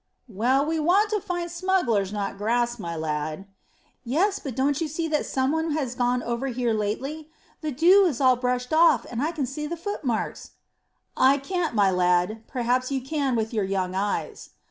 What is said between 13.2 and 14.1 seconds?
with your young